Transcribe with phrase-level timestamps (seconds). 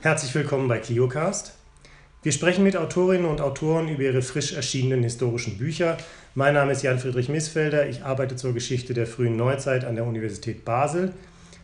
[0.00, 1.54] Herzlich willkommen bei ClioCast.
[2.22, 5.96] Wir sprechen mit Autorinnen und Autoren über ihre frisch erschienenen historischen Bücher.
[6.36, 7.88] Mein Name ist Jan-Friedrich Missfelder.
[7.88, 11.14] Ich arbeite zur Geschichte der frühen Neuzeit an der Universität Basel.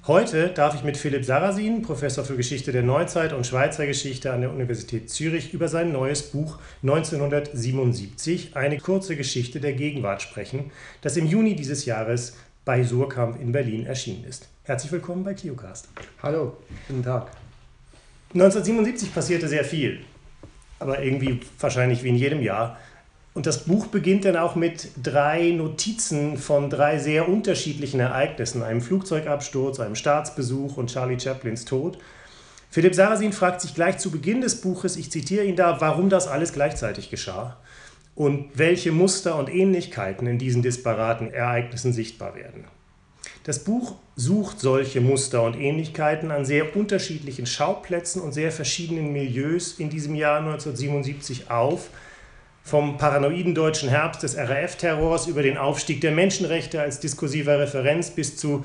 [0.08, 4.40] Heute darf ich mit Philipp Sarrazin, Professor für Geschichte der Neuzeit und Schweizer Geschichte an
[4.40, 10.72] der Universität Zürich, über sein neues Buch 1977, eine kurze Geschichte der Gegenwart sprechen,
[11.02, 14.48] das im Juni dieses Jahres bei Surkamp in Berlin erschienen ist.
[14.64, 15.88] Herzlich willkommen bei ClioCast.
[16.20, 16.56] Hallo,
[16.88, 17.30] guten Tag.
[18.34, 20.00] 1977 passierte sehr viel,
[20.80, 22.76] aber irgendwie wahrscheinlich wie in jedem Jahr.
[23.32, 28.80] Und das Buch beginnt dann auch mit drei Notizen von drei sehr unterschiedlichen Ereignissen: einem
[28.80, 31.98] Flugzeugabsturz, einem Staatsbesuch und Charlie Chaplins Tod.
[32.70, 36.26] Philipp Sarrazin fragt sich gleich zu Beginn des Buches, ich zitiere ihn da, warum das
[36.26, 37.56] alles gleichzeitig geschah
[38.16, 42.64] und welche Muster und Ähnlichkeiten in diesen disparaten Ereignissen sichtbar werden.
[43.44, 49.78] Das Buch sucht solche Muster und Ähnlichkeiten an sehr unterschiedlichen Schauplätzen und sehr verschiedenen Milieus
[49.78, 51.90] in diesem Jahr 1977 auf,
[52.62, 58.38] vom paranoiden deutschen Herbst des RAF-Terrors über den Aufstieg der Menschenrechte als diskursiver Referenz bis
[58.38, 58.64] zu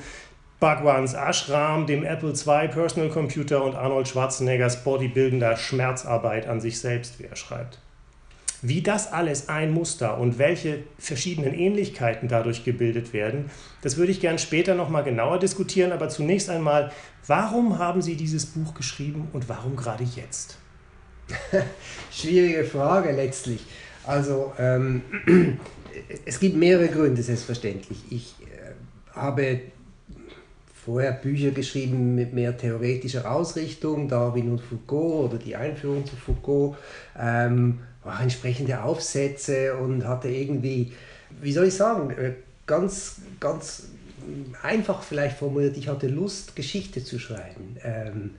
[0.61, 7.19] Bhagwans Ashram, dem Apple II Personal Computer und Arnold Schwarzeneggers bodybuildender Schmerzarbeit an sich selbst,
[7.19, 7.79] wie er schreibt.
[8.61, 13.49] Wie das alles ein Muster und welche verschiedenen Ähnlichkeiten dadurch gebildet werden,
[13.81, 15.93] das würde ich gern später nochmal genauer diskutieren.
[15.93, 16.91] Aber zunächst einmal,
[17.25, 20.57] warum haben Sie dieses Buch geschrieben und warum gerade jetzt?
[22.11, 23.61] Schwierige Frage letztlich.
[24.05, 25.03] Also ähm,
[26.25, 27.99] es gibt mehrere Gründe, selbstverständlich.
[28.09, 29.61] Ich äh, habe
[30.73, 36.77] vorher Bücher geschrieben mit mehr theoretischer Ausrichtung, Darwin und Foucault oder die Einführung zu Foucault.
[37.17, 40.93] Ähm, auch entsprechende Aufsätze und hatte irgendwie,
[41.41, 42.33] wie soll ich sagen, äh,
[42.65, 43.83] ganz, ganz
[44.61, 48.31] einfach vielleicht formuliert, ich hatte Lust, Geschichte zu schreiben, ähm,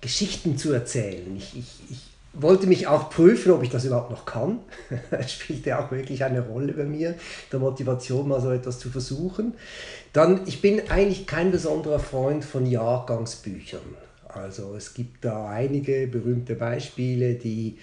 [0.00, 1.36] Geschichten zu erzählen.
[1.36, 2.00] Ich, ich, ich
[2.32, 4.60] wollte mich auch prüfen, ob ich das überhaupt noch kann.
[5.10, 7.14] Das spielte auch wirklich eine Rolle bei mir,
[7.50, 9.54] der Motivation, mal so etwas zu versuchen.
[10.12, 13.96] Dann, ich bin eigentlich kein besonderer Freund von Jahrgangsbüchern.
[14.28, 17.78] Also es gibt da einige berühmte Beispiele, die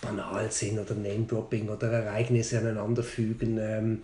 [0.00, 3.58] banal sind oder Name-Dropping oder Ereignisse aneinanderfügen.
[3.58, 4.02] Ähm,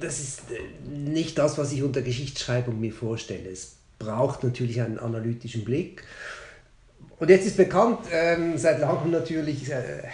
[0.00, 3.50] das ist äh, nicht das, was ich unter Geschichtsschreibung mir vorstelle.
[3.50, 6.02] Es braucht natürlich einen analytischen Blick.
[7.18, 10.04] Und jetzt ist bekannt, ähm, seit langem natürlich, äh,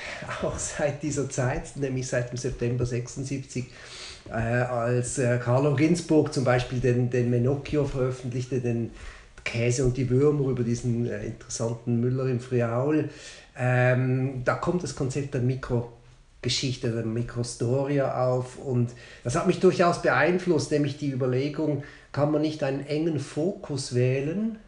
[0.43, 3.67] auch seit dieser Zeit, nämlich seit dem September 76,
[4.29, 8.91] äh, als äh, Carlo Ginzburg zum Beispiel den, den Menocchio veröffentlichte, den
[9.45, 13.11] Käse und die Würmer über diesen äh, interessanten Müller im Friaul,
[13.57, 18.91] ähm, da kommt das Konzept der Mikrogeschichte, der Mikrostoria auf und
[19.23, 24.59] das hat mich durchaus beeinflusst, nämlich die Überlegung, kann man nicht einen engen Fokus wählen,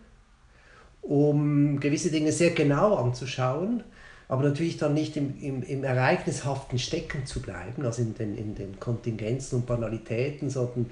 [1.02, 3.84] um gewisse Dinge sehr genau anzuschauen,
[4.28, 8.54] aber natürlich dann nicht im, im, im Ereignishaften stecken zu bleiben, also in den, in
[8.54, 10.90] den Kontingenzen und Banalitäten, sondern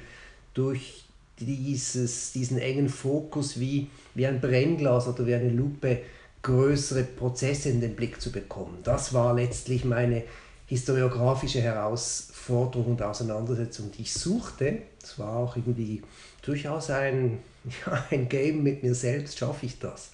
[0.55, 1.05] durch
[1.41, 5.99] dieses, diesen engen Fokus wie, wie ein Brennglas oder wie eine Lupe
[6.45, 8.79] größere Prozesse in den Blick zu bekommen.
[8.85, 10.23] Das war letztlich meine
[10.67, 14.79] historiografische Herausforderung und Auseinandersetzung, die ich suchte.
[15.03, 16.03] Es war auch irgendwie
[16.43, 17.41] durchaus ein,
[17.87, 20.13] ja, ein Game mit mir selbst, schaffe ich das.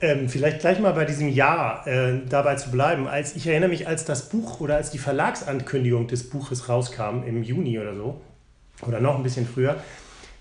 [0.00, 3.06] Ähm, vielleicht gleich mal bei diesem Jahr äh, dabei zu bleiben.
[3.06, 7.42] Als ich erinnere mich, als das Buch oder als die Verlagsankündigung des Buches rauskam im
[7.42, 8.20] Juni oder so,
[8.82, 9.76] oder noch ein bisschen früher,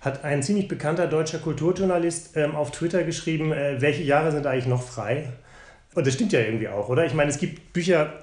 [0.03, 4.67] hat ein ziemlich bekannter deutscher Kulturjournalist ähm, auf Twitter geschrieben, äh, welche Jahre sind eigentlich
[4.67, 5.29] noch frei?
[5.95, 7.05] Und das stimmt ja irgendwie auch, oder?
[7.05, 8.13] Ich meine, es gibt Bücher,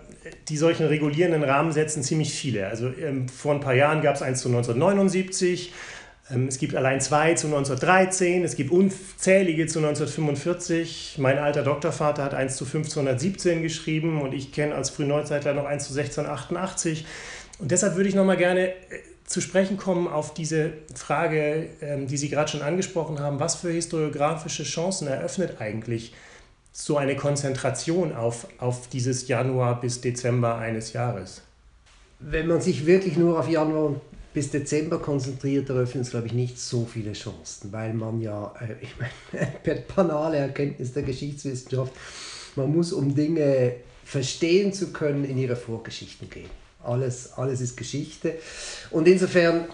[0.48, 2.66] die solchen regulierenden Rahmen setzen, ziemlich viele.
[2.66, 5.72] Also ähm, vor ein paar Jahren gab es eins zu 1979,
[6.30, 11.16] ähm, es gibt allein zwei zu 1913, es gibt unzählige zu 1945.
[11.18, 15.88] Mein alter Doktorvater hat eins zu 1517 geschrieben und ich kenne als Frühneuzeitler noch eins
[15.88, 17.06] zu 1688.
[17.58, 18.74] Und deshalb würde ich nochmal gerne äh,
[19.30, 23.38] zu sprechen kommen auf diese Frage, ähm, die Sie gerade schon angesprochen haben.
[23.38, 26.12] Was für historiografische Chancen eröffnet eigentlich
[26.72, 31.42] so eine Konzentration auf, auf dieses Januar bis Dezember eines Jahres?
[32.18, 34.00] Wenn man sich wirklich nur auf Januar
[34.34, 38.82] bis Dezember konzentriert, eröffnet es, glaube ich, nicht so viele Chancen, weil man ja, äh,
[38.82, 41.92] ich meine, per banale Erkenntnis der Geschichtswissenschaft,
[42.56, 43.74] man muss, um Dinge
[44.04, 46.50] verstehen zu können, in ihre Vorgeschichten gehen.
[46.82, 48.34] Alles, alles ist Geschichte.
[48.90, 49.66] Und insofern,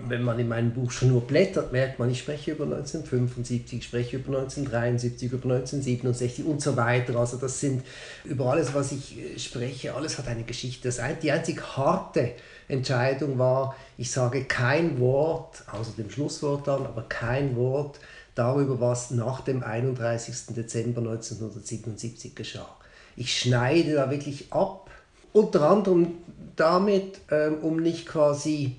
[0.00, 3.84] wenn man in meinem Buch schon nur blättert, merkt man, ich spreche über 1975, ich
[3.84, 7.16] spreche über 1973, über 1967 und so weiter.
[7.16, 7.82] Also das sind
[8.24, 10.88] über alles, was ich äh, spreche, alles hat eine Geschichte.
[10.88, 12.32] Das die einzig harte
[12.68, 17.98] Entscheidung war, ich sage kein Wort, außer dem Schlusswort dann, aber kein Wort
[18.34, 20.54] darüber, was nach dem 31.
[20.54, 22.68] Dezember 1977 geschah.
[23.16, 24.90] Ich schneide da wirklich ab,
[25.34, 26.12] unter anderem
[26.56, 28.76] damit, ähm, um nicht quasi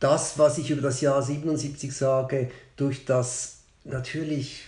[0.00, 4.62] das, was ich über das Jahr 77 sage, durch das natürlich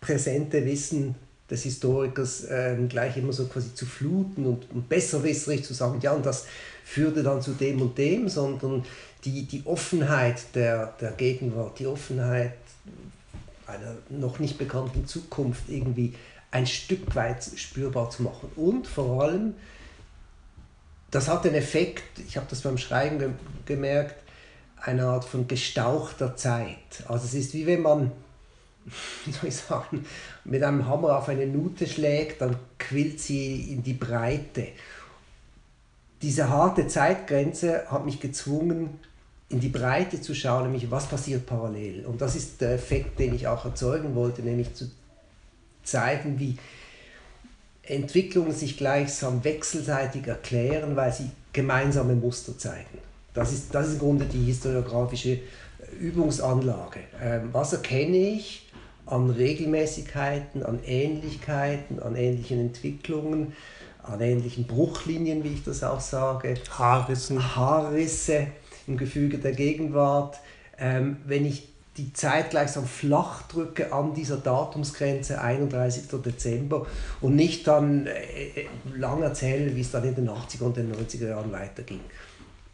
[0.00, 1.14] präsente Wissen
[1.50, 6.12] des Historikers äh, gleich immer so quasi zu fluten und, und besserwisserig zu sagen, ja,
[6.12, 6.46] und das
[6.84, 8.84] führte dann zu dem und dem, sondern
[9.24, 12.54] die, die Offenheit der, der Gegenwart, die Offenheit
[13.66, 16.14] einer noch nicht bekannten Zukunft irgendwie
[16.50, 18.50] ein Stück weit spürbar zu machen.
[18.56, 19.54] Und vor allem,
[21.10, 23.30] das hat den Effekt, ich habe das beim Schreiben ge
[23.64, 24.22] gemerkt,
[24.76, 27.04] eine Art von gestauchter Zeit.
[27.08, 28.12] Also es ist wie wenn man,
[29.24, 30.04] wie soll ich sagen,
[30.44, 34.68] mit einem Hammer auf eine Nute schlägt, dann quillt sie in die Breite.
[36.22, 39.00] Diese harte Zeitgrenze hat mich gezwungen,
[39.48, 42.04] in die Breite zu schauen, nämlich was passiert parallel.
[42.04, 44.90] Und das ist der Effekt, den ich auch erzeugen wollte, nämlich zu
[45.86, 46.56] zeigen, wie
[47.82, 52.98] Entwicklungen sich gleichsam wechselseitig erklären, weil sie gemeinsame Muster zeigen.
[53.32, 55.38] Das ist, das ist im Grunde die historiografische
[56.00, 57.00] Übungsanlage.
[57.22, 58.66] Ähm, was erkenne ich
[59.04, 63.52] an Regelmäßigkeiten, an Ähnlichkeiten, an ähnlichen Entwicklungen,
[64.02, 66.54] an ähnlichen Bruchlinien, wie ich das auch sage?
[66.70, 67.56] Haarrissen.
[67.56, 68.48] Haarrisse
[68.86, 70.38] im Gefüge der Gegenwart.
[70.78, 76.04] Ähm, wenn ich die Zeit gleichsam flach drücke an dieser Datumsgrenze 31.
[76.24, 76.86] Dezember
[77.20, 80.92] und nicht dann äh, äh, lang erzähle, wie es dann in den 80er und den
[80.92, 82.00] 90er Jahren weiterging.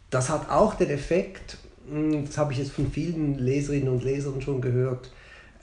[0.09, 1.57] Das hat auch den Effekt,
[1.89, 5.11] hm, das habe ich jetzt von vielen Leserinnen und Lesern schon gehört,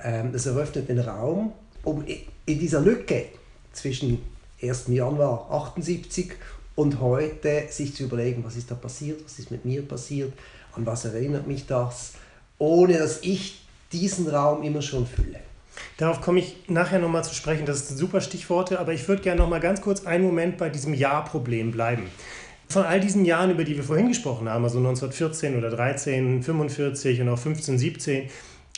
[0.02, 1.52] ähm, das eröffnet den Raum,
[1.84, 3.26] um in dieser Lücke
[3.72, 4.22] zwischen
[4.62, 4.88] 1.
[4.88, 6.32] Januar 78
[6.74, 10.32] und heute sich zu überlegen, was ist da passiert, was ist mit mir passiert,
[10.72, 12.14] an was erinnert mich das,
[12.60, 15.40] ohne dass ich diesen Raum immer schon fülle.
[15.96, 19.40] Darauf komme ich nachher nochmal zu sprechen, das sind super Stichworte, aber ich würde gerne
[19.40, 22.04] nochmal ganz kurz einen Moment bei diesem Ja-Problem bleiben
[22.70, 27.20] von all diesen Jahren, über die wir vorhin gesprochen haben, also 1914 oder 13, 45
[27.20, 28.30] und auch 15, 17,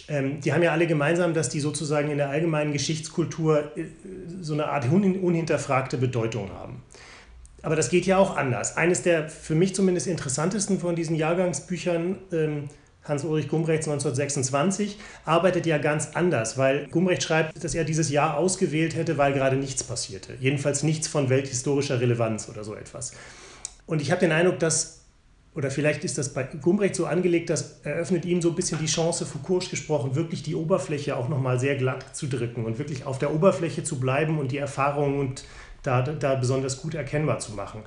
[0.08, 3.84] ähm, die haben ja alle gemeinsam, dass die sozusagen in der allgemeinen Geschichtskultur äh,
[4.40, 6.82] so eine Art unhinterfragte Bedeutung haben.
[7.60, 8.76] Aber das geht ja auch anders.
[8.76, 12.68] Eines der für mich zumindest interessantesten von diesen Jahrgangsbüchern, ähm,
[13.04, 18.94] Hans-Ulrich Gumbrechts 1926, arbeitet ja ganz anders, weil Gumbrecht schreibt, dass er dieses Jahr ausgewählt
[18.94, 20.34] hätte, weil gerade nichts passierte.
[20.40, 23.12] Jedenfalls nichts von welthistorischer Relevanz oder so etwas.
[23.86, 25.00] Und ich habe den Eindruck, dass,
[25.54, 28.86] oder vielleicht ist das bei Gumbrecht so angelegt, das eröffnet ihm so ein bisschen die
[28.86, 33.18] Chance, Foucault gesprochen, wirklich die Oberfläche auch nochmal sehr glatt zu drücken und wirklich auf
[33.18, 35.44] der Oberfläche zu bleiben und die Erfahrungen und
[35.82, 37.82] da, da besonders gut erkennbar zu machen.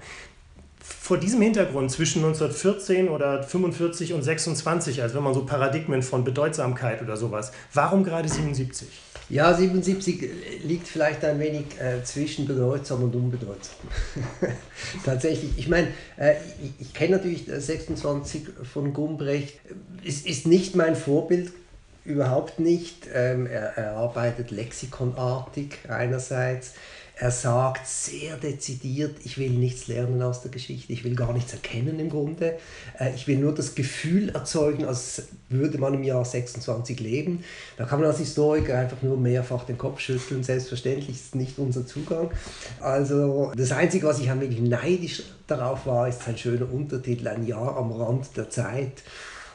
[0.87, 6.23] Vor diesem Hintergrund zwischen 1914 oder 45 und 26, also wenn man so Paradigmen von
[6.23, 8.87] Bedeutsamkeit oder sowas, warum gerade 77?
[9.29, 10.29] Ja, 77
[10.63, 13.75] liegt vielleicht ein wenig äh, zwischen bedeutsam und unbedeutsam.
[15.05, 15.87] Tatsächlich, ich meine,
[16.17, 19.59] äh, ich, ich kenne natürlich 26 von Gumbrecht.
[20.05, 21.51] Es ist nicht mein Vorbild,
[22.03, 23.07] überhaupt nicht.
[23.13, 26.73] Ähm, er, er arbeitet lexikonartig einerseits.
[27.17, 31.53] Er sagt sehr dezidiert, ich will nichts lernen aus der Geschichte, ich will gar nichts
[31.53, 32.57] erkennen im Grunde.
[32.99, 37.45] Äh, ich will nur das Gefühl erzeugen, als würde man im Jahr 26 leben.
[37.77, 40.43] Da kann man als Historiker einfach nur mehrfach den Kopf schütteln.
[40.43, 42.31] Selbstverständlich ist nicht unser Zugang.
[42.81, 47.47] Also das Einzige, was ich ein wenig neidisch darauf war, ist ein schöner Untertitel, ein
[47.47, 49.03] Jahr am Rand der Zeit.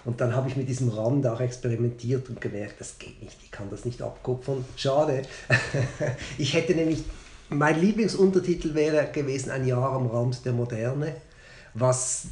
[0.06, 3.50] Und dann habe ich mit diesem Rand auch experimentiert und gemerkt, das geht nicht, ich
[3.50, 4.64] kann das nicht abkupfern.
[4.76, 5.20] Schade.
[6.38, 7.04] ich hätte nämlich
[7.50, 11.14] mein Lieblingsuntertitel wäre gewesen Ein Jahr am Rand der Moderne,
[11.74, 12.26] was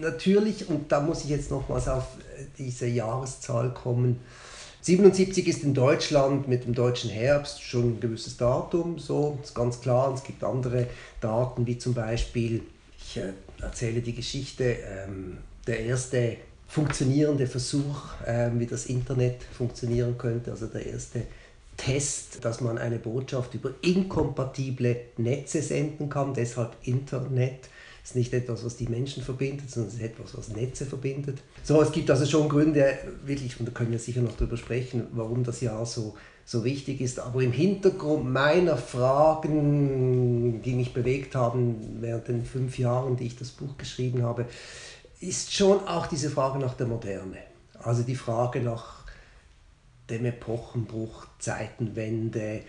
[0.00, 2.04] natürlich, und da muss ich jetzt nochmals auf
[2.58, 4.20] diese Jahreszahl kommen,
[4.82, 9.80] 77 ist in Deutschland mit dem deutschen Herbst schon ein gewisses Datum, so ist ganz
[9.80, 10.08] klar.
[10.08, 10.88] Und es gibt andere
[11.20, 12.62] Daten, wie zum Beispiel,
[12.98, 15.38] ich äh, erzähle die Geschichte, ähm,
[15.68, 16.36] der erste
[16.66, 21.22] funktionierende Versuch, äh, wie das Internet funktionieren könnte, also der erste
[21.84, 27.68] Test, dass man eine Botschaft über inkompatible Netze senden kann, deshalb Internet.
[28.04, 31.38] Ist nicht etwas, was die Menschen verbindet, sondern es ist etwas, was Netze verbindet.
[31.62, 35.06] So, es gibt also schon Gründe, wirklich, und da können wir sicher noch darüber sprechen,
[35.12, 37.20] warum das Jahr so, so wichtig ist.
[37.20, 43.36] Aber im Hintergrund meiner Fragen, die mich bewegt haben während den fünf Jahren, die ich
[43.36, 44.46] das Buch geschrieben habe,
[45.20, 47.38] ist schon auch diese Frage nach der Moderne.
[47.78, 49.01] Also die Frage nach
[50.12, 52.60] dem Epochenbruch, Zeitenwende,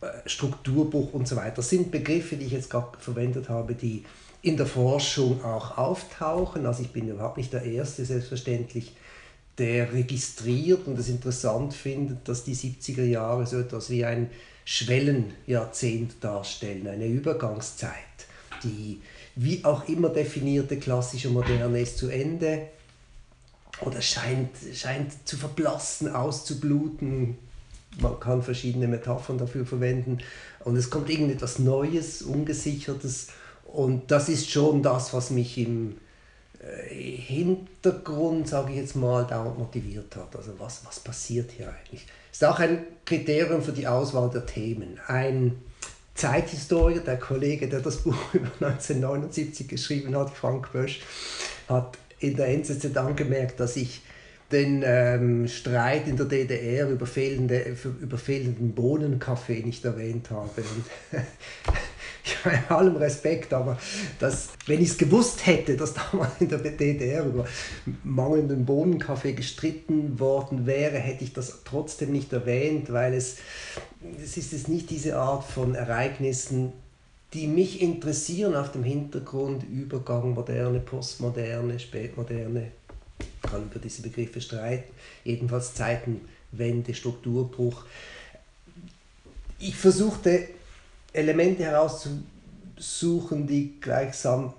[0.00, 1.62] äh, Strukturbruch und so weiter.
[1.62, 4.04] Sind Begriffe, die ich jetzt gerade verwendet habe, die
[4.42, 6.64] in der Forschung auch auftauchen.
[6.64, 8.94] Also ich bin überhaupt nicht der Erste, selbstverständlich,
[9.58, 14.30] der registriert und es interessant findet, dass die 70er Jahre so etwas wie ein
[14.64, 17.92] Schwellenjahrzehnt darstellen, eine Übergangszeit.
[18.62, 19.00] Die
[19.36, 22.68] wie auch immer definierte klassische Moderne ist zu Ende
[23.82, 27.38] oder scheint, scheint zu verblassen, auszubluten.
[28.00, 30.18] Man kann verschiedene Metaphern dafür verwenden.
[30.64, 33.28] Und es kommt irgendetwas Neues, Ungesichertes.
[33.64, 35.96] Und das ist schon das, was mich im
[36.60, 40.34] äh, Hintergrund, sage ich jetzt mal, dauernd motiviert hat.
[40.36, 42.06] Also was, was passiert hier eigentlich?
[42.30, 45.00] Ist auch ein Kriterium für die Auswahl der Themen.
[45.06, 45.60] Ein
[46.14, 51.00] Zeithistoriker, der Kollege, der das Buch über 1979 geschrieben hat, Frank Bösch,
[51.68, 54.02] hat in der NZZ angemerkt, dass ich
[54.52, 60.50] den ähm, Streit in der DDR über, fehlende, über fehlenden Bohnenkaffee nicht erwähnt habe.
[60.60, 60.84] Und
[62.44, 63.78] bei allem Respekt, aber
[64.18, 67.46] das, wenn ich es gewusst hätte, dass damals in der DDR über
[68.02, 73.36] mangelnden Bohnenkaffee gestritten worden wäre, hätte ich das trotzdem nicht erwähnt, weil es,
[74.22, 76.72] es ist es nicht diese Art von Ereignissen,
[77.32, 82.72] die mich interessieren auf dem Hintergrund Übergang, moderne, postmoderne, spätmoderne,
[83.42, 84.90] kann über diese Begriffe streiten,
[85.24, 87.84] jedenfalls Zeitenwende, Strukturbruch.
[89.58, 90.48] Ich versuchte
[91.12, 94.54] Elemente herauszusuchen, die gleichsam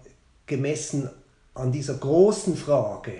[0.45, 1.09] gemessen
[1.53, 3.13] an dieser großen Frage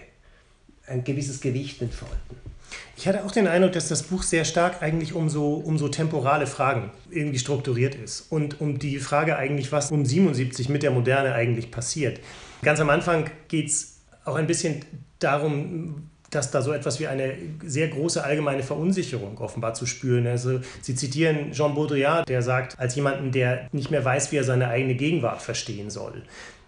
[0.88, 2.51] ein gewisses Gewicht entfalten.
[2.98, 5.88] Ich hatte auch den Eindruck, dass das Buch sehr stark eigentlich um so, um so
[5.88, 10.92] temporale Fragen irgendwie strukturiert ist und um die Frage eigentlich, was um 77 mit der
[10.92, 12.20] Moderne eigentlich passiert.
[12.62, 14.86] Ganz am Anfang geht es auch ein bisschen
[15.20, 20.26] darum, dass da so etwas wie eine sehr große allgemeine Verunsicherung offenbar zu spüren.
[20.28, 24.44] Also Sie zitieren Jean Baudrillard, der sagt, als jemanden, der nicht mehr weiß, wie er
[24.46, 26.24] seine eigene Gegenwart verstehen soll.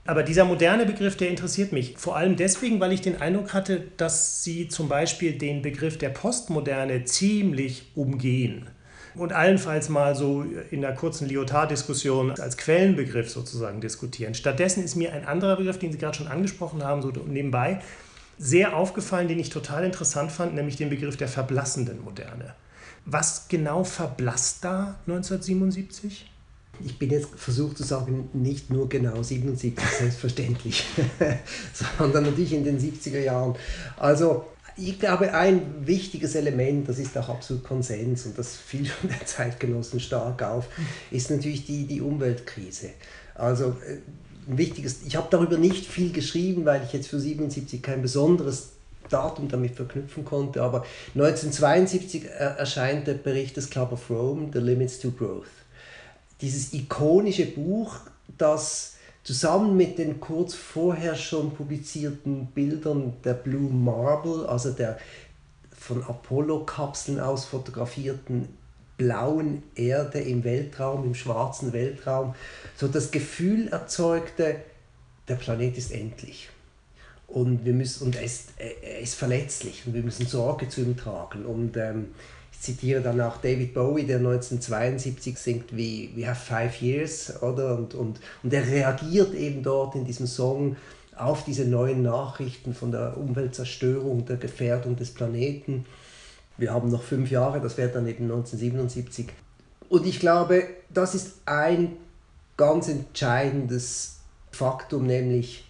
[0.06, 3.84] Aber dieser moderne Begriff, der interessiert mich vor allem deswegen, weil ich den Eindruck hatte,
[3.98, 8.68] dass Sie zum Beispiel den Begriff der Postmoderne ziemlich umgehen
[9.16, 14.34] und allenfalls mal so in einer kurzen Lyotard-Diskussion als Quellenbegriff sozusagen diskutieren.
[14.34, 17.80] Stattdessen ist mir ein anderer Begriff, den Sie gerade schon angesprochen haben, so nebenbei,
[18.38, 22.56] sehr aufgefallen, den ich total interessant fand, nämlich den Begriff der verblassenden Moderne.
[23.06, 26.33] Was genau verblasst da 1977?
[26.84, 30.84] Ich bin jetzt versucht zu sagen, nicht nur genau 77, selbstverständlich,
[31.98, 33.56] sondern natürlich in den 70er Jahren.
[33.98, 39.10] Also ich glaube, ein wichtiges Element, das ist auch absolut Konsens und das fiel schon
[39.10, 40.68] der Zeitgenossen stark auf,
[41.12, 42.90] ist natürlich die, die Umweltkrise.
[43.36, 43.98] Also äh,
[44.50, 48.72] ein wichtiges, ich habe darüber nicht viel geschrieben, weil ich jetzt für 77 kein besonderes
[49.10, 55.00] Datum damit verknüpfen konnte, aber 1972 erscheint der Bericht des Club of Rome, The Limits
[55.00, 55.46] to Growth.
[56.42, 57.98] Dieses ikonische Buch,
[58.38, 64.98] das zusammen mit den kurz vorher schon publizierten Bildern der Blue Marble, also der
[65.78, 68.50] von Apollo-Kapseln aus fotografierten
[68.98, 72.36] blauen Erde im Weltraum, im schwarzen Weltraum,
[72.78, 74.58] so das Gefühl erzeugte,
[75.28, 76.50] der Planet ist endlich.
[77.28, 80.96] Und, wir müssen, und er, ist, er ist verletzlich und wir müssen Sorge zu ihm
[80.96, 81.46] tragen.
[81.46, 82.10] Und ähm,
[82.64, 87.78] zitiere dann auch David Bowie, der 1972 singt wie We have five years, oder?
[87.78, 90.78] Und, und, und er reagiert eben dort in diesem Song
[91.18, 95.86] auf diese neuen Nachrichten von der Umweltzerstörung, der Gefährdung des Planeten.
[96.58, 99.28] Wir haben noch fünf Jahre, das wäre dann eben 1977.
[99.90, 101.98] Und ich glaube, das ist ein
[102.56, 104.20] ganz entscheidendes
[104.52, 105.66] Faktum, nämlich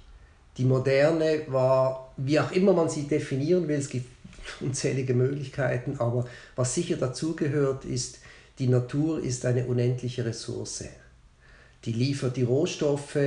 [0.57, 4.12] die Moderne war, wie auch immer man sie definieren will, es gibt
[4.61, 8.19] unzählige Möglichkeiten, aber was sicher dazugehört, ist,
[8.59, 10.85] die Natur ist eine unendliche Ressource.
[11.85, 13.17] Die liefert die Rohstoffe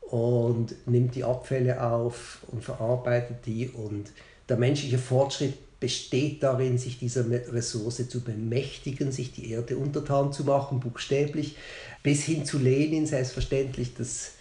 [0.00, 4.10] und nimmt die Abfälle auf und verarbeitet die und
[4.48, 10.44] der menschliche Fortschritt besteht darin, sich dieser Ressource zu bemächtigen, sich die Erde untertan zu
[10.44, 11.56] machen, buchstäblich,
[12.02, 14.32] bis hin zu Lenin, selbstverständlich, das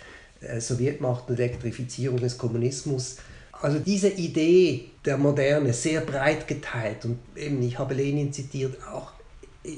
[0.41, 3.17] äh, Sowjetmacht und Elektrifizierung des Kommunismus.
[3.61, 9.11] Also diese Idee der Moderne, sehr breit geteilt und eben, ich habe Lenin zitiert, auch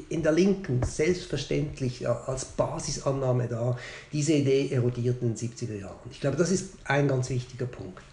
[0.10, 3.78] in der Linken selbstverständlich als Basisannahme da,
[4.12, 6.10] diese Idee erodiert in den 70er Jahren.
[6.12, 8.04] Ich glaube, das ist ein ganz wichtiger Punkt.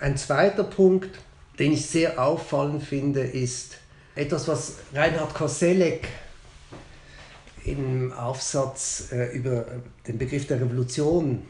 [0.00, 1.10] Ein zweiter Punkt,
[1.58, 3.78] den ich sehr auffallend finde, ist
[4.14, 6.08] etwas, was Reinhard Koselleck
[7.64, 9.66] im Aufsatz äh, über
[10.06, 11.42] den Begriff der Revolution,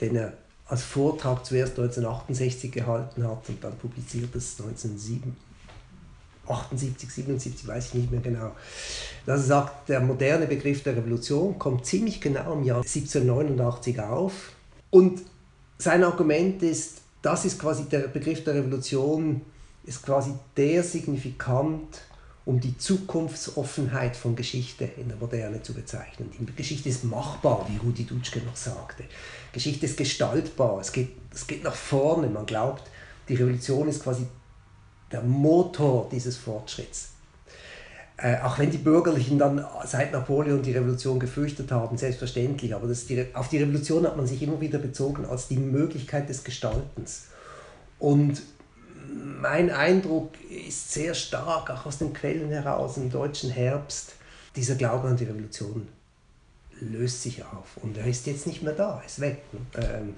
[0.00, 0.34] den er
[0.66, 8.10] als Vortrag zuerst 1968 gehalten hat und dann publiziert es 1978, 77, weiß ich nicht
[8.10, 8.52] mehr genau.
[9.26, 14.52] Dass er sagt, der moderne Begriff der Revolution kommt ziemlich genau im Jahr 1789 auf
[14.90, 15.22] und
[15.78, 19.42] sein Argument ist, das ist quasi der Begriff der Revolution,
[19.84, 22.02] ist quasi der Signifikant,
[22.44, 26.30] um die Zukunftsoffenheit von Geschichte in der Moderne zu bezeichnen.
[26.38, 29.04] Die Geschichte ist machbar, wie Rudi Dutschke noch sagte.
[29.52, 32.28] Geschichte ist gestaltbar, es geht, es geht nach vorne.
[32.28, 32.82] Man glaubt,
[33.28, 34.26] die Revolution ist quasi
[35.10, 37.10] der Motor dieses Fortschritts.
[38.16, 43.26] Äh, auch wenn die Bürgerlichen dann seit Napoleon die Revolution gefürchtet haben, selbstverständlich, aber die,
[43.34, 47.26] auf die Revolution hat man sich immer wieder bezogen als die Möglichkeit des Gestaltens.
[47.98, 48.42] Und
[49.40, 54.14] mein Eindruck ist sehr stark, auch aus den Quellen heraus, im deutschen Herbst,
[54.56, 55.88] dieser Glaube an die Revolution
[56.90, 59.42] löst sich auf und er ist jetzt nicht mehr da, ist weg.
[59.52, 59.60] Ne?
[59.82, 60.14] Ähm,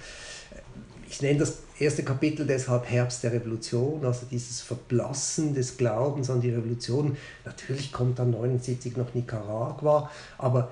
[1.08, 6.40] ich nenne das erste Kapitel deshalb Herbst der Revolution, also dieses Verblassen des Glaubens an
[6.40, 7.16] die Revolution.
[7.44, 10.70] Natürlich kommt dann 79 noch Nicaragua, aber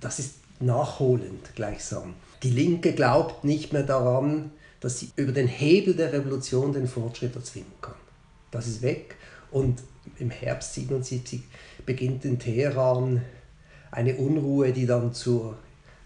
[0.00, 2.14] das ist nachholend gleichsam.
[2.42, 4.50] Die Linke glaubt nicht mehr daran,
[4.80, 7.94] dass sie über den Hebel der Revolution den Fortschritt erzwingen kann.
[8.50, 9.16] Das ist weg
[9.50, 9.82] und
[10.18, 11.42] im Herbst 77
[11.84, 13.22] beginnt in Teheran
[13.90, 15.56] eine Unruhe, die dann zur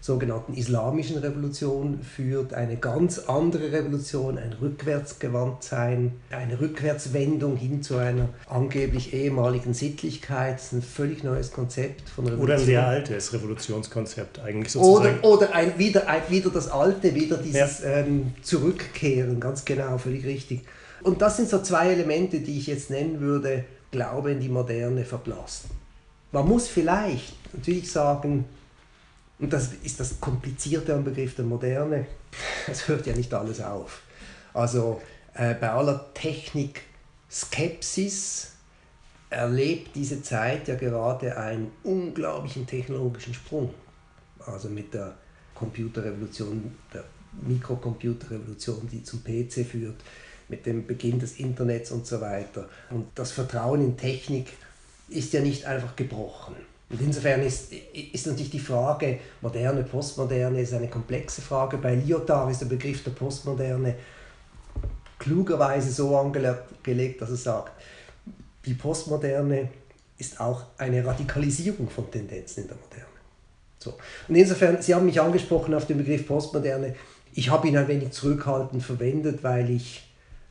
[0.03, 8.27] sogenannten islamischen Revolution führt, eine ganz andere Revolution, ein Rückwärtsgewandtsein, eine Rückwärtswendung hin zu einer
[8.49, 12.49] angeblich ehemaligen Sittlichkeit, das ist ein völlig neues Konzept von Revolution.
[12.49, 15.19] Oder ein sehr altes Revolutionskonzept eigentlich sozusagen.
[15.21, 17.99] Oder, oder ein, wieder, ein, wieder das Alte, wieder dieses ja.
[17.99, 20.63] ähm, Zurückkehren, ganz genau, völlig richtig.
[21.01, 25.05] Und das sind so zwei Elemente, die ich jetzt nennen würde, Glaube in die Moderne
[25.05, 25.69] verblassen.
[26.33, 28.45] Man muss vielleicht natürlich sagen,
[29.37, 32.07] und das ist das Komplizierte am Begriff der Moderne.
[32.67, 34.01] Es hört ja nicht alles auf.
[34.53, 34.99] Also
[35.35, 36.81] äh, bei aller Technik
[37.29, 38.53] Skepsis
[39.29, 43.71] erlebt diese Zeit ja gerade einen unglaublichen technologischen Sprung.
[44.43, 45.13] Also mit der
[45.53, 47.03] Computerrevolution, der
[47.47, 49.97] Mikrocomputerrevolution, die zum PC führt,
[50.47, 52.67] mit dem Beginn des Internets und so weiter.
[52.89, 54.53] Und das Vertrauen in Technik
[55.13, 56.55] ist ja nicht einfach gebrochen.
[56.89, 61.77] Und insofern ist, ist natürlich die Frage, moderne, postmoderne, ist eine komplexe Frage.
[61.77, 63.95] Bei Lyotard ist der Begriff der Postmoderne
[65.17, 67.71] klugerweise so angelegt, dass er sagt,
[68.65, 69.69] die Postmoderne
[70.17, 73.07] ist auch eine Radikalisierung von Tendenzen in der Moderne.
[73.79, 73.93] So.
[74.27, 76.95] Und insofern, Sie haben mich angesprochen auf den Begriff Postmoderne.
[77.33, 80.03] Ich habe ihn ein wenig zurückhaltend verwendet, weil ich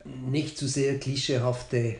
[0.03, 1.95] nicht zu sehr klischeehafte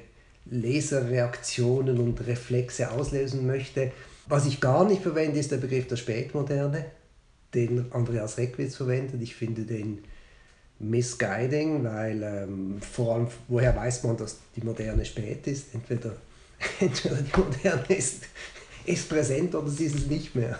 [0.53, 3.91] Leserreaktionen und Reflexe auslösen möchte.
[4.27, 6.85] Was ich gar nicht verwende, ist der Begriff der Spätmoderne,
[7.53, 9.21] den Andreas Reckwitz verwendet.
[9.21, 10.03] Ich finde den
[10.79, 15.73] misguiding, weil ähm, vor allem, woher weiß man, dass die Moderne spät ist?
[15.73, 16.15] Entweder,
[16.79, 18.23] entweder die Moderne ist,
[18.85, 20.59] ist präsent oder sie ist es nicht mehr.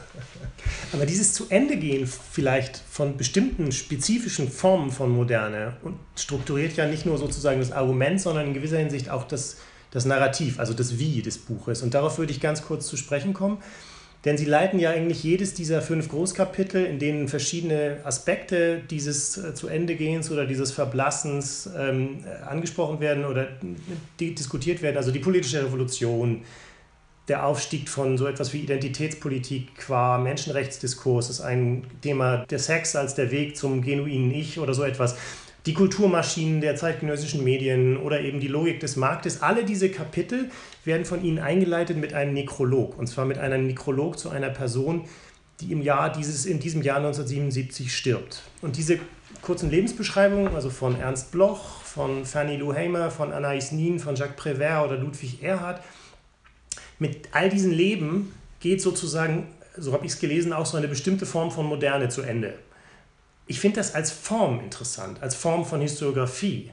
[0.91, 6.87] Aber dieses zu Ende gehen vielleicht von bestimmten spezifischen Formen von Moderne und strukturiert ja
[6.87, 9.57] nicht nur sozusagen das Argument, sondern in gewisser Hinsicht auch das
[9.93, 11.83] das Narrativ, also das Wie des Buches.
[11.83, 13.59] Und darauf würde ich ganz kurz zu sprechen kommen.
[14.25, 19.53] Denn sie leiten ja eigentlich jedes dieser fünf Großkapitel, in denen verschiedene Aspekte dieses äh,
[19.53, 23.47] zu Ende gehens oder dieses Verblassens ähm, angesprochen werden oder
[24.19, 24.95] diskutiert werden.
[24.97, 26.41] Also die politische Revolution,
[27.27, 33.15] der Aufstieg von so etwas wie Identitätspolitik qua Menschenrechtsdiskurs ist ein Thema, der Sex als
[33.15, 35.15] der Weg zum genuinen Ich oder so etwas
[35.65, 39.41] die Kulturmaschinen der zeitgenössischen Medien oder eben die Logik des Marktes.
[39.41, 40.49] Alle diese Kapitel
[40.83, 42.97] werden von Ihnen eingeleitet mit einem Nekrolog.
[42.97, 45.05] Und zwar mit einem Nekrolog zu einer Person,
[45.61, 48.41] die im Jahr dieses, in diesem Jahr 1977 stirbt.
[48.61, 48.99] Und diese
[49.41, 54.35] kurzen Lebensbeschreibungen, also von Ernst Bloch, von Fanny Lou Hamer, von Anais Nin, von Jacques
[54.35, 55.81] Prévert oder Ludwig Erhard,
[56.99, 59.47] mit all diesen Leben geht sozusagen,
[59.77, 62.53] so habe ich es gelesen, auch so eine bestimmte Form von Moderne zu Ende
[63.47, 66.71] ich finde das als Form interessant, als Form von Historiografie,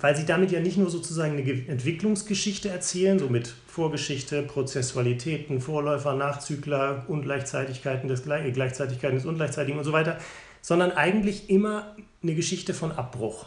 [0.00, 6.14] weil sie damit ja nicht nur sozusagen eine Entwicklungsgeschichte erzählen, so mit Vorgeschichte, Prozessualitäten, Vorläufer,
[6.14, 10.18] Nachzügler, Ungleichzeitigkeiten des, Gleichzeitigkeiten des Ungleichzeitigen und so weiter,
[10.62, 13.46] sondern eigentlich immer eine Geschichte von Abbruch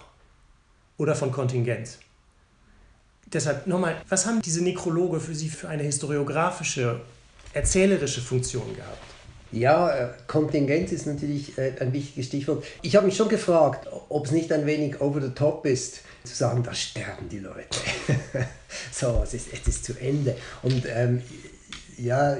[0.97, 1.99] oder von Kontingenz.
[3.27, 7.01] Deshalb nochmal, was haben diese Nekrologe für Sie für eine historiografische,
[7.53, 9.10] erzählerische Funktion gehabt?
[9.51, 12.63] Ja, äh, Kontingenz ist natürlich äh, ein wichtiges Stichwort.
[12.81, 16.35] Ich habe mich schon gefragt, ob es nicht ein wenig over the top ist, zu
[16.35, 17.67] sagen, da sterben die Leute.
[18.91, 20.35] so, es ist, es ist zu Ende.
[20.63, 21.21] Und ähm,
[21.97, 22.37] ja,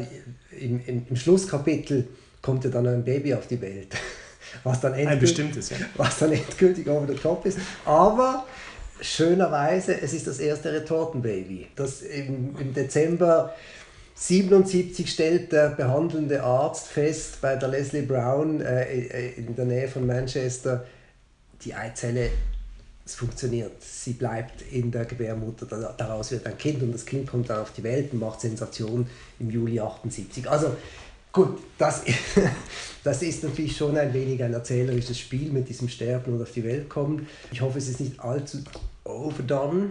[0.60, 2.08] im, im, im, Schlusskapitel
[2.42, 3.96] kommt ja dann ein Baby auf die Welt.
[4.64, 5.78] Was dann ein bestimmtes, ja.
[5.96, 7.58] Was dann endgültig over the top ist.
[7.86, 8.46] Aber
[9.02, 13.54] schönerweise, es ist das erste Retortenbaby, das im, im Dezember
[14.22, 19.88] 77 stellt der behandelnde Arzt fest bei der Leslie Brown äh, äh, in der Nähe
[19.88, 20.86] von Manchester,
[21.66, 22.30] die Eizelle
[23.04, 23.82] es funktioniert.
[23.82, 25.66] Sie bleibt in der Gebärmutter,
[25.98, 29.08] daraus wird ein Kind und das Kind kommt dann auf die Welt und macht Sensation
[29.40, 30.48] im Juli 78.
[30.48, 30.76] Also
[31.32, 32.04] gut, das,
[33.04, 36.64] das ist natürlich schon ein wenig ein erzählerisches Spiel mit diesem Sterben und auf die
[36.64, 37.28] Welt kommen.
[37.52, 38.60] Ich hoffe, es ist nicht allzu
[39.04, 39.90] overdone.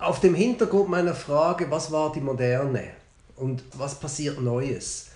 [0.00, 2.99] Auf dem Hintergrund meiner Frage, was war die Moderne
[3.40, 5.06] und was passiert Neues?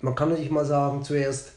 [0.00, 1.52] Man kann natürlich mal sagen, zuerst,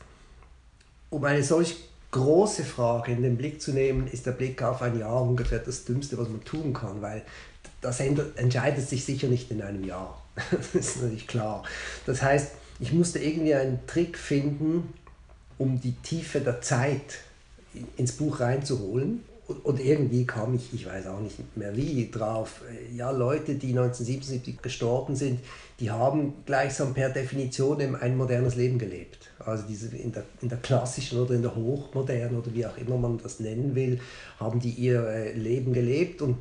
[1.10, 1.76] um eine solch
[2.12, 5.86] große Frage in den Blick zu nehmen, ist der Blick auf ein Jahr ungefähr das
[5.86, 7.24] Dümmste, was man tun kann, weil
[7.82, 10.22] das entscheidet sich sicher nicht in einem Jahr.
[10.52, 11.64] das ist natürlich klar.
[12.06, 14.94] Das heißt, ich musste irgendwie einen Trick finden,
[15.58, 17.20] um die Tiefe der Zeit
[17.98, 19.24] ins Buch reinzuholen.
[19.64, 22.62] Und irgendwie kam ich, ich weiß auch nicht mehr wie, drauf.
[22.94, 25.40] Ja, Leute, die 1977 gestorben sind,
[25.80, 30.58] die haben gleichsam per Definition ein modernes Leben gelebt also diese in der, in der
[30.58, 34.00] klassischen oder in der hochmodernen oder wie auch immer man das nennen will,
[34.40, 36.38] haben die ihr äh, Leben gelebt und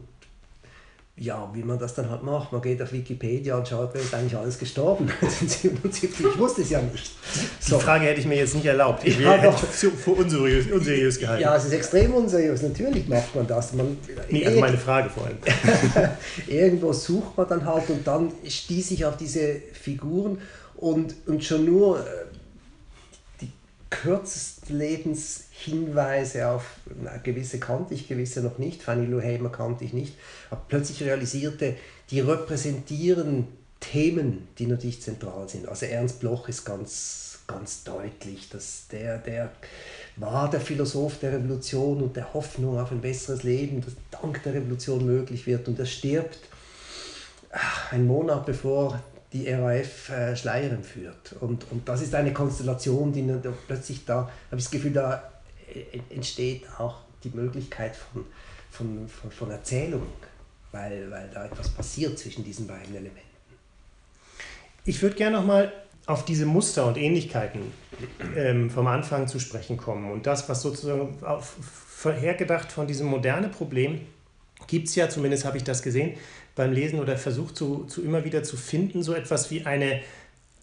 [1.19, 4.13] ja, wie man das dann halt macht, man geht auf Wikipedia und schaut, wer ist
[4.13, 5.11] eigentlich alles gestorben.
[5.23, 7.11] ich wusste es ja nicht.
[7.59, 7.79] So.
[7.79, 9.03] Die Frage hätte ich mir jetzt nicht erlaubt.
[9.03, 11.43] Ich ja, hätte für, für unseriös, unseriös gehalten.
[11.43, 12.61] Ja, es ist extrem unseriös.
[12.61, 13.73] Natürlich macht man das.
[13.73, 13.97] Man,
[14.29, 15.39] nee, also meine Frage vor allem.
[16.49, 20.39] irgendwo sucht man dann halt und dann stieß ich auf diese Figuren
[20.75, 23.47] und, und schon nur äh,
[23.89, 26.65] kürzesten Lebenshinweise auf
[27.03, 28.83] na, gewisse kannte ich, gewisse noch nicht.
[28.83, 30.15] Fanny Lou Hamer kannte ich nicht.
[30.51, 31.77] Aber plötzlich realisierte,
[32.11, 33.49] die repräsentieren
[33.81, 35.69] Themen, die natürlich zentral sind.
[35.69, 39.53] Also Ernst Bloch ist ganz, ganz deutlich, dass der, der
[40.17, 44.55] war der Philosoph der Revolution und der Hoffnung auf ein besseres Leben, das dank der
[44.55, 45.69] Revolution möglich wird.
[45.69, 46.41] Und er stirbt
[47.51, 49.03] ach, ein Monat bevor
[49.37, 51.35] die RAF äh, Schleier führt.
[51.41, 53.25] Und, und das ist eine Konstellation, die
[53.67, 55.31] plötzlich da, habe ich das Gefühl, da
[55.73, 58.25] äh, entsteht auch die Möglichkeit von,
[58.71, 60.07] von, von, von Erzählung,
[60.73, 63.21] weil, weil da etwas passiert zwischen diesen beiden Elementen.
[64.85, 65.73] Ich würde gerne nochmal
[66.07, 67.61] auf diese Muster und Ähnlichkeiten
[68.37, 70.11] ähm, vom Anfang zu sprechen kommen.
[70.11, 74.01] Und das, was sozusagen auf, vorhergedacht von diesem moderne Problem,
[74.69, 76.17] gibt es ja, zumindest habe ich das gesehen,
[76.57, 80.01] beim Lesen oder versucht zu, zu immer wieder zu finden, so etwas wie eine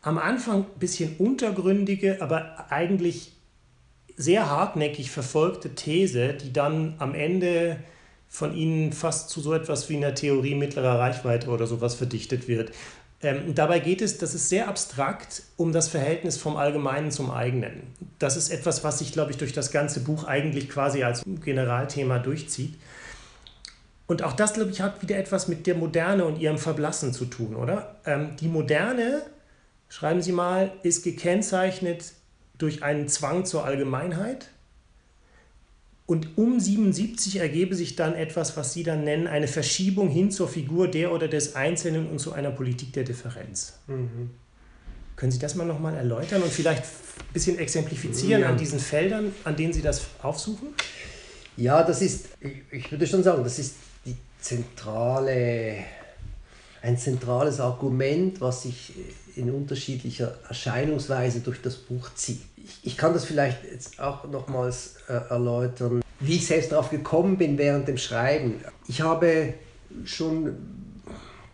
[0.01, 3.31] am Anfang ein bisschen untergründige, aber eigentlich
[4.17, 7.77] sehr hartnäckig verfolgte These, die dann am Ende
[8.27, 12.71] von ihnen fast zu so etwas wie einer Theorie mittlerer Reichweite oder sowas verdichtet wird.
[13.21, 17.83] Ähm, dabei geht es, das ist sehr abstrakt, um das Verhältnis vom Allgemeinen zum Eigenen.
[18.19, 22.19] Das ist etwas, was sich, glaube ich, durch das ganze Buch eigentlich quasi als Generalthema
[22.19, 22.75] durchzieht.
[24.07, 27.25] Und auch das, glaube ich, hat wieder etwas mit der Moderne und ihrem Verblassen zu
[27.25, 27.95] tun, oder?
[28.05, 29.21] Ähm, die Moderne,
[29.89, 32.13] schreiben Sie mal, ist gekennzeichnet
[32.57, 34.49] durch einen Zwang zur Allgemeinheit.
[36.05, 40.49] Und um 77 ergebe sich dann etwas, was Sie dann nennen, eine Verschiebung hin zur
[40.49, 43.79] Figur der oder des Einzelnen und zu einer Politik der Differenz.
[43.87, 44.31] Mhm.
[45.15, 48.49] Können Sie das mal nochmal erläutern und vielleicht ein bisschen exemplifizieren ja.
[48.49, 50.69] an diesen Feldern, an denen Sie das aufsuchen?
[51.55, 52.29] Ja, das ist,
[52.71, 53.75] ich würde schon sagen, das ist
[54.43, 55.77] zentrale,
[56.81, 58.93] ein zentrales Argument, was sich
[59.35, 62.41] in unterschiedlicher Erscheinungsweise durch das Buch zieht.
[62.57, 67.37] Ich, ich kann das vielleicht jetzt auch nochmals äh, erläutern, wie ich selbst darauf gekommen
[67.37, 68.61] bin während dem Schreiben.
[68.87, 69.53] Ich habe
[70.05, 70.55] schon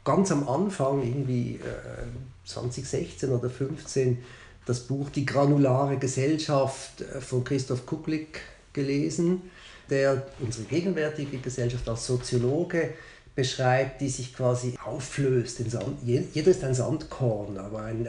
[0.04, 4.18] ganz am Anfang, irgendwie äh, 2016 oder 2015,
[4.66, 8.42] das Buch Die granulare Gesellschaft äh, von Christoph Kucklick
[8.74, 9.42] gelesen
[9.90, 12.94] der unsere gegenwärtige Gesellschaft als Soziologe
[13.36, 15.62] beschreibt, die sich quasi auflöst.
[16.04, 18.06] Jeder ist ein Sandkorn, aber ein,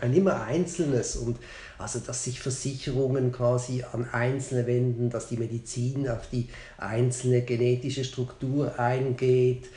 [0.00, 1.16] ein immer einzelnes.
[1.16, 1.36] Und
[1.76, 8.04] also, dass sich Versicherungen quasi an Einzelne wenden, dass die Medizin auf die einzelne genetische
[8.04, 9.68] Struktur eingeht,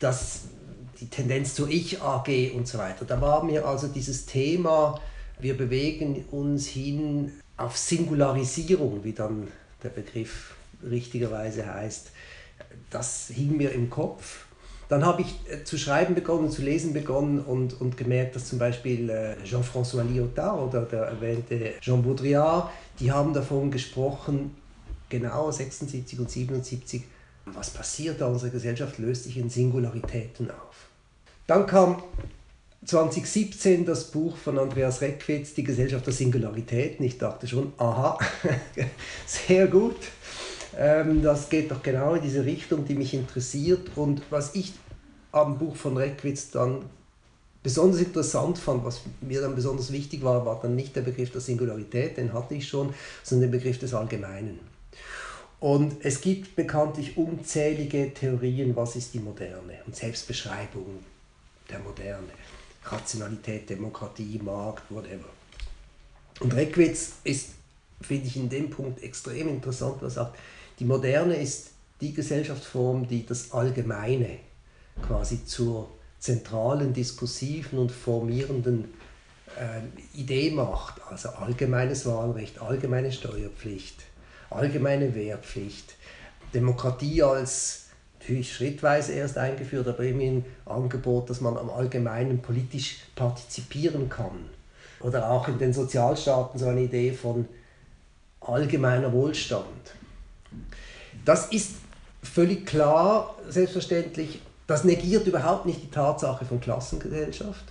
[0.00, 0.40] dass
[1.00, 3.04] die Tendenz zur Ich-AG und so weiter.
[3.04, 5.00] Da war mir also dieses Thema,
[5.38, 9.48] wir bewegen uns hin auf Singularisierung, wie dann
[9.82, 10.54] der Begriff
[10.88, 12.10] richtigerweise heißt,
[12.90, 14.46] das hing mir im Kopf.
[14.88, 18.58] Dann habe ich äh, zu schreiben begonnen, zu lesen begonnen und, und gemerkt, dass zum
[18.58, 24.54] Beispiel äh, Jean-François Lyotard oder der erwähnte Jean Baudrillard, die haben davon gesprochen,
[25.08, 27.04] genau 76 und 77,
[27.46, 30.88] was passiert da, unsere Gesellschaft löst sich in Singularitäten auf.
[31.46, 32.02] Dann kam
[32.84, 37.04] 2017 das Buch von Andreas Reckwitz, Die Gesellschaft der Singularitäten.
[37.04, 38.18] Ich dachte schon, aha,
[39.26, 39.96] sehr gut.
[40.76, 43.90] Ähm, das geht doch genau in diese Richtung, die mich interessiert.
[43.96, 44.72] Und was ich
[45.32, 46.84] am Buch von Reckwitz dann
[47.62, 51.40] besonders interessant fand, was mir dann besonders wichtig war, war dann nicht der Begriff der
[51.40, 54.58] Singularität, den hatte ich schon, sondern der Begriff des Allgemeinen.
[55.60, 60.98] Und es gibt bekanntlich unzählige Theorien, was ist die Moderne und Selbstbeschreibungen
[61.70, 62.32] der Moderne.
[62.84, 65.28] Rationalität, Demokratie, Markt, whatever.
[66.40, 67.50] Und Reckwitz ist,
[68.00, 70.38] finde ich, in dem Punkt extrem interessant, was er sagt,
[70.78, 74.38] die Moderne ist die Gesellschaftsform, die das Allgemeine
[75.06, 78.92] quasi zur zentralen, diskursiven und formierenden
[79.58, 81.00] äh, Idee macht.
[81.08, 84.02] Also allgemeines Wahlrecht, allgemeine Steuerpflicht,
[84.50, 85.96] allgemeine Wehrpflicht,
[86.54, 87.86] Demokratie als
[88.20, 94.48] natürlich schrittweise erst eingeführt, aber immerhin Angebot, dass man am Allgemeinen politisch partizipieren kann.
[95.00, 97.48] Oder auch in den Sozialstaaten so eine Idee von
[98.40, 99.66] allgemeiner Wohlstand.
[101.24, 101.76] Das ist
[102.22, 104.40] völlig klar, selbstverständlich.
[104.66, 107.64] Das negiert überhaupt nicht die Tatsache von Klassengesellschaft.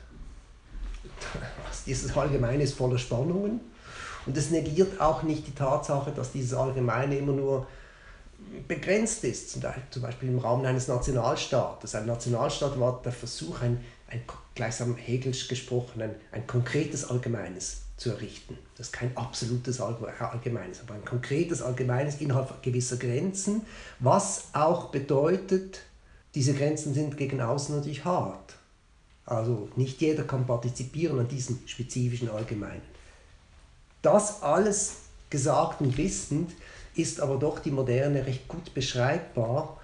[1.86, 3.60] Dieses Allgemeine ist voller Spannungen.
[4.26, 7.68] Und es negiert auch nicht die Tatsache, dass dieses Allgemeine immer nur
[8.68, 11.96] begrenzt ist, zum Beispiel im Rahmen eines Nationalstaates.
[11.96, 14.22] Ein Nationalstaat war der Versuch, ein, ein
[14.56, 18.58] gleichsam Hegelsch gesprochen, ein, konkretes Allgemeines zu errichten.
[18.76, 23.62] Das ist kein absolutes Allgemeines, aber ein konkretes Allgemeines innerhalb gewisser Grenzen,
[24.00, 25.82] was auch bedeutet,
[26.36, 28.56] diese Grenzen sind gegen außen natürlich hart.
[29.26, 32.82] Also nicht jeder kann partizipieren an diesem spezifischen Allgemeinen.
[34.02, 34.96] Das alles
[35.30, 36.52] gesagt und wissend
[36.96, 39.80] ist aber doch die Moderne recht gut beschreibbar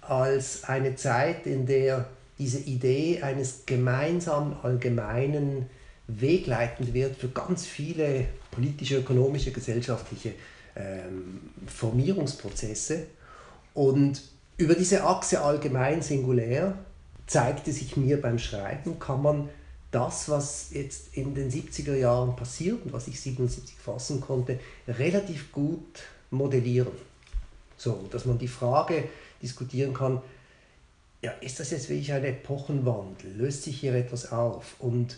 [0.00, 2.08] als eine Zeit, in der
[2.38, 5.66] diese Idee eines gemeinsamen Allgemeinen
[6.06, 10.32] wegleitend wird für ganz viele politische, ökonomische, gesellschaftliche
[10.74, 13.06] ähm, Formierungsprozesse.
[13.74, 14.22] Und
[14.56, 16.78] über diese Achse allgemein singulär
[17.26, 19.48] zeigte sich mir beim Schreiben, kann man
[19.90, 25.52] das, was jetzt in den 70er Jahren passiert und was ich 77 fassen konnte, relativ
[25.52, 26.92] gut modellieren.
[27.76, 29.04] So, dass man die Frage
[29.42, 30.20] diskutieren kann,
[31.22, 33.32] ja, ist das jetzt wirklich ein Epochenwandel?
[33.36, 34.76] Löst sich hier etwas auf?
[34.78, 35.16] Und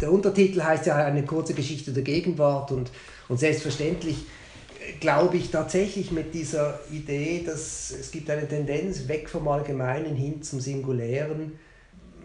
[0.00, 2.90] der Untertitel heißt ja eine kurze Geschichte der Gegenwart und,
[3.28, 4.16] und selbstverständlich
[5.00, 10.42] glaube ich tatsächlich mit dieser Idee, dass es gibt eine Tendenz weg vom Allgemeinen hin
[10.42, 11.52] zum Singulären.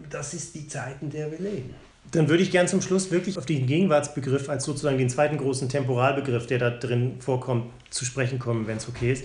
[0.08, 1.74] Das ist die Zeit, in der wir leben.
[2.12, 5.68] Dann würde ich gern zum Schluss wirklich auf den Gegenwartsbegriff als sozusagen den zweiten großen
[5.68, 9.24] Temporalbegriff, der da drin vorkommt, zu sprechen kommen, wenn es okay ist.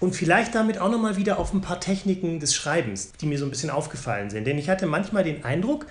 [0.00, 3.44] Und vielleicht damit auch nochmal wieder auf ein paar Techniken des Schreibens, die mir so
[3.44, 4.46] ein bisschen aufgefallen sind.
[4.46, 5.86] Denn ich hatte manchmal den Eindruck,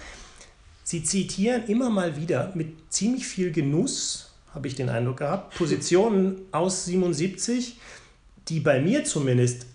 [0.84, 6.41] Sie zitieren immer mal wieder mit ziemlich viel Genuss habe ich den Eindruck gehabt, Positionen
[6.52, 7.78] aus 77,
[8.48, 9.67] die bei mir zumindest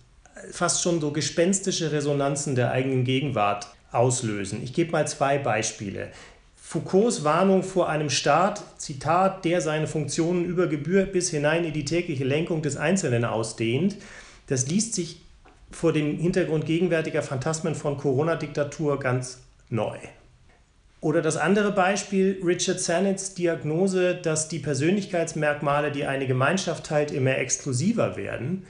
[0.51, 4.61] fast schon so gespenstische Resonanzen der eigenen Gegenwart auslösen.
[4.63, 6.09] Ich gebe mal zwei Beispiele.
[6.57, 11.85] Foucaults Warnung vor einem Staat, Zitat, der seine Funktionen über Gebühr bis hinein in die
[11.85, 13.97] tägliche Lenkung des Einzelnen ausdehnt,
[14.47, 15.21] das liest sich
[15.71, 19.39] vor dem Hintergrund gegenwärtiger Phantasmen von Corona-Diktatur ganz
[19.71, 19.99] neu.
[21.01, 27.37] Oder das andere Beispiel, Richard Sanets Diagnose, dass die Persönlichkeitsmerkmale, die eine Gemeinschaft teilt, immer
[27.37, 28.65] exklusiver werden.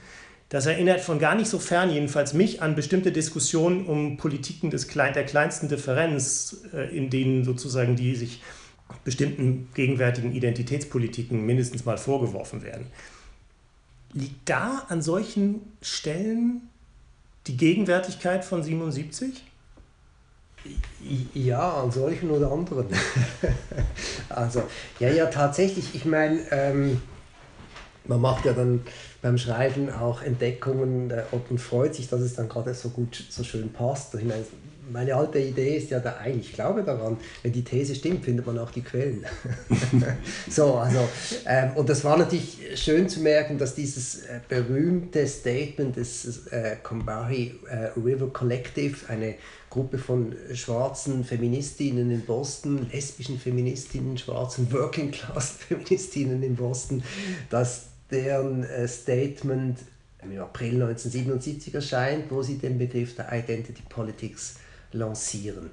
[0.49, 4.87] Das erinnert von gar nicht so fern, jedenfalls mich, an bestimmte Diskussionen um Politiken des
[4.87, 8.41] der kleinsten Differenz, äh, in denen sozusagen die sich
[9.03, 12.87] bestimmten gegenwärtigen Identitätspolitiken mindestens mal vorgeworfen werden.
[14.13, 16.69] Liegt da an solchen Stellen
[17.47, 19.43] die Gegenwärtigkeit von 77?
[21.33, 22.87] Ja, an solchen oder anderen.
[24.29, 24.63] also,
[24.99, 25.93] ja, ja, tatsächlich.
[25.93, 27.01] Ich meine, ähm,
[28.05, 28.81] man macht ja dann
[29.21, 33.43] beim Schreiben auch Entdeckungen äh, und freut sich, dass es dann gerade so gut, so
[33.43, 34.15] schön passt.
[34.15, 34.43] Ich meine,
[34.91, 38.45] meine alte Idee ist ja da eigentlich, ich glaube daran, wenn die These stimmt, findet
[38.45, 39.25] man auch die Quellen.
[40.49, 41.07] so, also,
[41.45, 46.77] ähm, und das war natürlich schön zu merken, dass dieses äh, berühmte Statement des äh,
[46.83, 49.35] Combari äh, River Collective, eine
[49.69, 57.03] Gruppe von schwarzen Feministinnen in Boston, lesbischen Feministinnen, schwarzen Working Class Feministinnen in Boston,
[57.49, 59.79] dass deren äh, Statement
[60.21, 64.55] im April 1977 erscheint, wo sie den Begriff der Identity Politics
[64.95, 65.69] lancieren.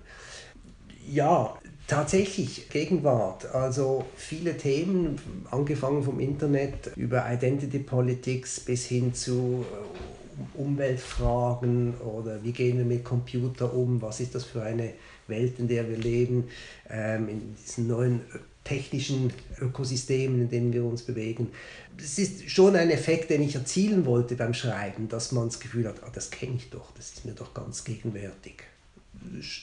[1.08, 1.56] Ja,
[1.86, 3.46] tatsächlich Gegenwart.
[3.54, 5.18] Also viele Themen,
[5.50, 12.84] angefangen vom Internet über Identity Politics bis hin zu äh, Umweltfragen oder wie gehen wir
[12.84, 14.92] mit Computer um, was ist das für eine
[15.26, 16.48] Welt, in der wir leben,
[16.88, 18.20] ähm, in diesen neuen
[18.64, 21.50] technischen Ökosystemen, in denen wir uns bewegen.
[21.98, 25.88] Es ist schon ein Effekt, den ich erzielen wollte beim Schreiben, dass man das Gefühl
[25.88, 28.62] hat, ah, das kenne ich doch, das ist mir doch ganz gegenwärtig.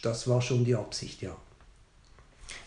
[0.04, 1.36] Das war schon die Absicht, ja.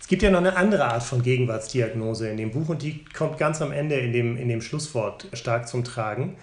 [0.00, 3.38] Es gibt ja noch eine andere Art von Gegenwartsdiagnose in dem Buch und die kommt
[3.38, 6.36] ganz am Ende in dem, in dem Schlusswort stark zum Tragen.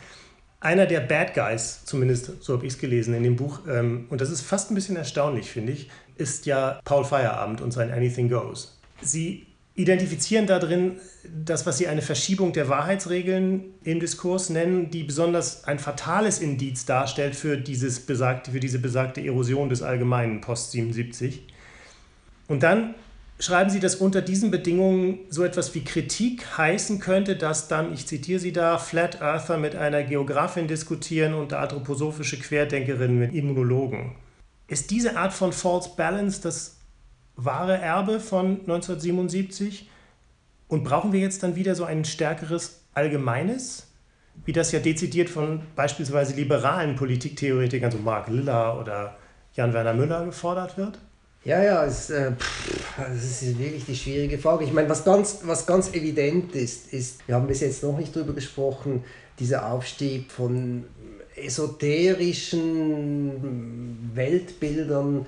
[0.61, 4.21] Einer der Bad Guys, zumindest so habe ich es gelesen in dem Buch, ähm, und
[4.21, 8.29] das ist fast ein bisschen erstaunlich, finde ich, ist ja Paul Feierabend und sein Anything
[8.29, 8.77] Goes.
[9.01, 9.45] Sie
[9.79, 15.63] identifizieren da drin das, was sie eine Verschiebung der Wahrheitsregeln im Diskurs nennen, die besonders
[15.63, 21.47] ein fatales Indiz darstellt für, dieses besagte, für diese besagte Erosion des Allgemeinen Post 77.
[22.49, 22.93] Und dann
[23.39, 28.05] schreiben Sie, dass unter diesen Bedingungen so etwas wie Kritik heißen könnte, dass dann, ich
[28.05, 34.17] zitiere Sie da, Flat Earther mit einer Geografin diskutieren und anthroposophische Querdenkerinnen mit Immunologen.
[34.67, 36.78] Ist diese Art von False Balance das
[37.45, 39.89] wahre Erbe von 1977?
[40.67, 43.87] Und brauchen wir jetzt dann wieder so ein stärkeres Allgemeines,
[44.45, 49.17] wie das ja dezidiert von beispielsweise liberalen Politiktheoretikern, so Mark Liller oder
[49.53, 50.99] Jan-Werner Müller gefordert wird?
[51.45, 52.33] Ja, ja, es, äh,
[52.97, 54.65] das ist wirklich die schwierige Frage.
[54.65, 58.13] Ich meine, was ganz, was ganz evident ist, ist, wir haben bis jetzt noch nicht
[58.15, 59.03] darüber gesprochen,
[59.39, 60.83] dieser Aufstieg von
[61.35, 65.25] esoterischen Weltbildern,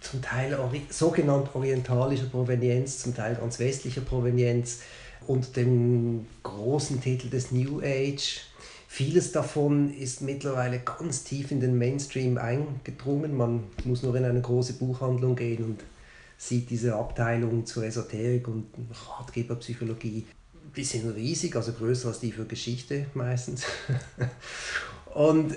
[0.00, 0.58] zum Teil
[0.90, 4.80] sogenannt orientalischer Provenienz, zum Teil ganz westlicher Provenienz,
[5.26, 8.40] unter dem großen Titel des New Age.
[8.88, 13.36] Vieles davon ist mittlerweile ganz tief in den Mainstream eingedrungen.
[13.36, 15.84] Man muss nur in eine große Buchhandlung gehen und
[16.38, 18.66] sieht diese Abteilung zur Esoterik und
[19.08, 20.26] Ratgeberpsychologie.
[20.76, 23.64] Die sind riesig, also größer als die für Geschichte meistens.
[25.14, 25.54] und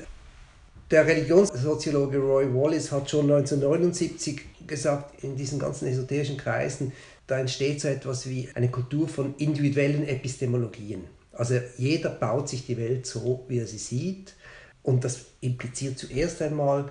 [0.92, 6.94] der Religionssoziologe Roy Wallace hat schon 1979 gesagt, in diesen ganzen esoterischen Kreisen,
[7.28, 11.04] da entsteht so etwas wie eine Kultur von individuellen Epistemologien.
[11.32, 14.34] Also jeder baut sich die Welt so, wie er sie sieht.
[14.82, 16.90] Und das impliziert zuerst einmal,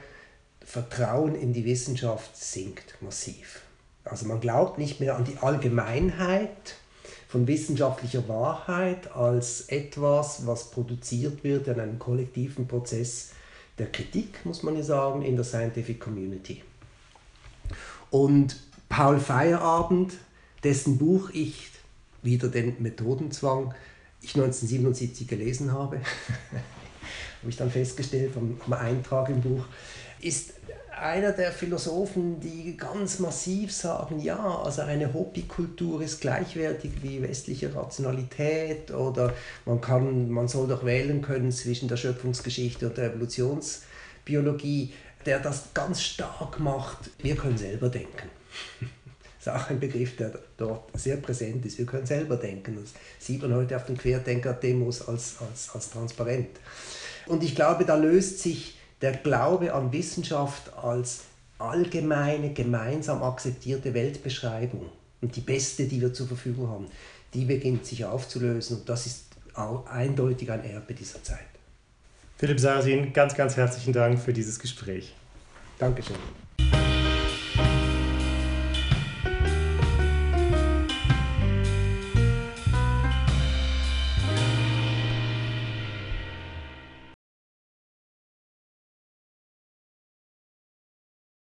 [0.65, 3.63] Vertrauen in die Wissenschaft sinkt massiv.
[4.05, 6.77] Also man glaubt nicht mehr an die Allgemeinheit
[7.27, 13.31] von wissenschaftlicher Wahrheit als etwas, was produziert wird in einem kollektiven Prozess
[13.79, 16.63] der Kritik, muss man ja sagen, in der Scientific Community.
[18.11, 18.57] Und
[18.89, 20.15] Paul Feierabend,
[20.65, 21.71] dessen Buch ich
[22.23, 23.75] wieder den Methodenzwang
[24.21, 25.97] ich 1977 gelesen habe,
[27.41, 29.65] habe ich dann festgestellt am Eintrag im Buch,
[30.21, 30.55] ist
[31.01, 37.75] einer der Philosophen, die ganz massiv sagen, ja, also eine Hobbykultur ist gleichwertig wie westliche
[37.75, 39.35] Rationalität oder
[39.65, 44.93] man, kann, man soll doch wählen können zwischen der Schöpfungsgeschichte und der Evolutionsbiologie,
[45.27, 47.11] der das ganz stark macht.
[47.19, 48.31] Wir können selber denken.
[48.81, 48.89] Das
[49.41, 51.79] ist auch ein Begriff, der dort sehr präsent ist.
[51.79, 52.79] Wir können selber denken.
[52.81, 56.51] Das sieht man heute auf den Querdenker-Demos als, als, als transparent.
[57.27, 61.25] Und ich glaube, da löst sich der Glaube an Wissenschaft als
[61.59, 64.87] allgemeine, gemeinsam akzeptierte Weltbeschreibung
[65.21, 66.87] und die beste, die wir zur Verfügung haben,
[67.35, 71.39] die beginnt sich aufzulösen und das ist auch eindeutig ein Erbe dieser Zeit.
[72.37, 75.13] Philipp Sarsin, ganz, ganz herzlichen Dank für dieses Gespräch.
[75.79, 76.17] Dankeschön.